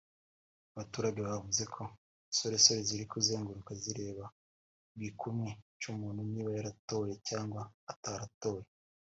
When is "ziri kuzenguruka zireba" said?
2.89-4.25